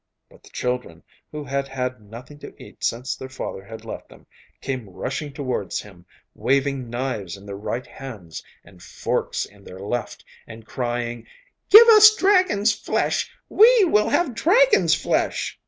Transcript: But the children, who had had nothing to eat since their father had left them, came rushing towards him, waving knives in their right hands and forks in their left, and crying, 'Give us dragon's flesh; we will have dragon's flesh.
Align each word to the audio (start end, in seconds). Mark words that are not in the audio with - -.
But 0.31 0.41
the 0.41 0.49
children, 0.49 1.03
who 1.31 1.43
had 1.43 1.67
had 1.67 2.01
nothing 2.01 2.39
to 2.39 2.55
eat 2.57 2.83
since 2.83 3.15
their 3.15 3.29
father 3.29 3.63
had 3.63 3.85
left 3.85 4.09
them, 4.09 4.25
came 4.59 4.89
rushing 4.89 5.31
towards 5.31 5.79
him, 5.79 6.07
waving 6.33 6.89
knives 6.89 7.37
in 7.37 7.45
their 7.45 7.55
right 7.55 7.85
hands 7.85 8.41
and 8.63 8.81
forks 8.81 9.45
in 9.45 9.63
their 9.63 9.77
left, 9.79 10.25
and 10.47 10.65
crying, 10.65 11.27
'Give 11.69 11.87
us 11.89 12.15
dragon's 12.15 12.73
flesh; 12.73 13.29
we 13.47 13.83
will 13.85 14.09
have 14.09 14.33
dragon's 14.33 14.95
flesh. 14.95 15.59